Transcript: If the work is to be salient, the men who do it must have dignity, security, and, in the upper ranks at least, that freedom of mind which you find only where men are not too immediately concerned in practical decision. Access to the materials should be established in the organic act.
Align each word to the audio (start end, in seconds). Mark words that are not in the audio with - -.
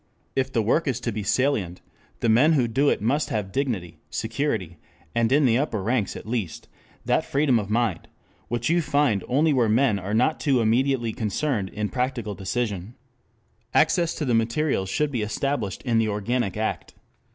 If 0.35 0.51
the 0.51 0.63
work 0.63 0.87
is 0.87 0.99
to 1.01 1.11
be 1.11 1.21
salient, 1.21 1.79
the 2.21 2.27
men 2.27 2.53
who 2.53 2.67
do 2.67 2.89
it 2.89 3.03
must 3.03 3.29
have 3.29 3.51
dignity, 3.51 3.99
security, 4.09 4.79
and, 5.13 5.31
in 5.31 5.45
the 5.45 5.59
upper 5.59 5.83
ranks 5.83 6.15
at 6.15 6.25
least, 6.25 6.67
that 7.05 7.23
freedom 7.23 7.59
of 7.59 7.69
mind 7.69 8.07
which 8.47 8.67
you 8.67 8.81
find 8.81 9.23
only 9.27 9.53
where 9.53 9.69
men 9.69 9.99
are 9.99 10.15
not 10.15 10.39
too 10.39 10.59
immediately 10.59 11.13
concerned 11.13 11.69
in 11.69 11.89
practical 11.89 12.33
decision. 12.33 12.95
Access 13.75 14.15
to 14.15 14.25
the 14.25 14.33
materials 14.33 14.89
should 14.89 15.11
be 15.11 15.21
established 15.21 15.83
in 15.83 15.99
the 15.99 16.07
organic 16.07 16.57
act. 16.57 16.95